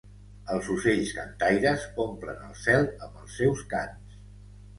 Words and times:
Els 0.53 0.69
ocells 0.75 1.11
cantaires 1.17 1.83
omplen 2.05 2.41
el 2.49 2.57
cel 2.63 2.87
amb 3.09 3.21
els 3.21 3.37
seus 3.43 3.63
cants. 3.77 4.19